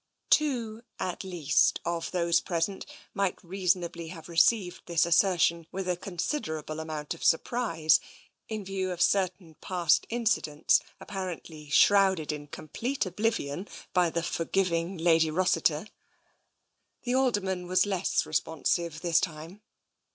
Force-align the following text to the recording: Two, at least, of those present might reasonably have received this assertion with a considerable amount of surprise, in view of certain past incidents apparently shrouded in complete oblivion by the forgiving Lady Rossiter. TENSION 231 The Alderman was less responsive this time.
Two, 0.31 0.81
at 0.97 1.23
least, 1.23 1.79
of 1.85 2.09
those 2.09 2.39
present 2.39 2.87
might 3.13 3.37
reasonably 3.43 4.07
have 4.07 4.27
received 4.27 4.81
this 4.87 5.05
assertion 5.05 5.67
with 5.71 5.87
a 5.87 5.95
considerable 5.95 6.79
amount 6.79 7.13
of 7.13 7.23
surprise, 7.23 7.99
in 8.49 8.65
view 8.65 8.89
of 8.89 8.99
certain 8.99 9.53
past 9.61 10.07
incidents 10.09 10.79
apparently 10.99 11.69
shrouded 11.69 12.31
in 12.31 12.47
complete 12.47 13.05
oblivion 13.05 13.67
by 13.93 14.09
the 14.09 14.23
forgiving 14.23 14.97
Lady 14.97 15.29
Rossiter. 15.29 15.81
TENSION 15.85 15.93
231 17.03 17.03
The 17.03 17.13
Alderman 17.23 17.67
was 17.67 17.85
less 17.85 18.25
responsive 18.25 19.01
this 19.01 19.19
time. 19.19 19.61